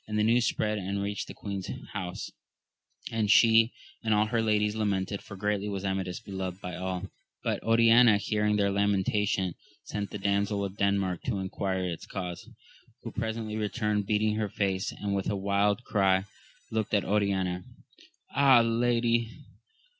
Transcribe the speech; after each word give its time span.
The 0.07 0.13
news 0.23 0.47
spread 0.47 0.79
and 0.79 0.99
reached 1.03 1.27
the 1.27 1.35
queen's 1.35 1.69
house, 1.93 2.31
and 3.11 3.29
she 3.29 3.71
and 4.03 4.15
all 4.15 4.25
her 4.25 4.41
ladies 4.41 4.73
lamented, 4.73 5.21
for 5.21 5.35
greatly 5.37 5.69
was 5.69 5.85
Amadis 5.85 6.19
beloved 6.19 6.59
by 6.59 6.75
aU; 6.75 7.11
but 7.43 7.61
Oriana 7.61 8.17
hearing 8.17 8.55
their 8.55 8.71
lamentation 8.71 9.53
sent 9.83 10.09
the 10.09 10.17
Damsel 10.17 10.65
of 10.65 10.75
Denmark 10.75 11.21
to 11.25 11.37
enquire 11.37 11.87
its 11.87 12.07
cause, 12.07 12.49
who 13.03 13.11
presently 13.11 13.57
returned 13.57 14.07
beating 14.07 14.37
her 14.37 14.49
face, 14.49 14.91
and 14.91 15.13
with 15.13 15.29
a 15.29 15.35
wild 15.35 15.83
cry 15.83 16.25
looked 16.71 16.95
at 16.95 17.05
Oriana. 17.05 17.63
Ah, 18.35 18.61
lady 18.61 19.29